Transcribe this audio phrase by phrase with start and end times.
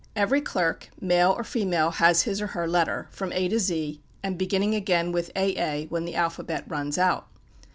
[0.15, 4.35] Every clerk, male or female, has his or her letter, from A to Z, and
[4.35, 7.27] beginning again with A A, when the alphabet "runs out."